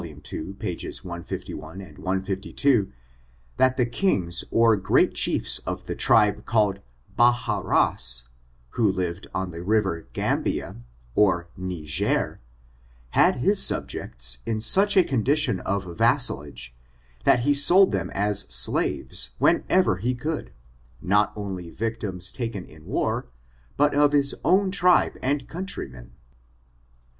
[0.03, 2.91] ii, pages 151 and 152,
[3.57, 6.79] that the kings or great chiefs of the tribe called
[7.15, 8.23] Ba ha ras,
[8.69, 10.77] who lived on the river Gambia,
[11.13, 12.41] or Niger,
[13.11, 16.73] had his subjects in such a condition of vassalage,
[17.23, 20.51] that he sold them as slaves, whenever he would,
[20.99, 23.27] not only victims taken in war,
[23.77, 26.13] but of his own tribe and countrymen.